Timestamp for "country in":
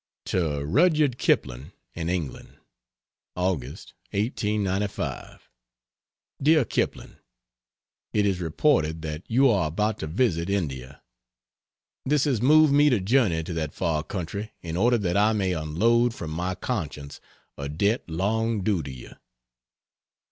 14.01-14.75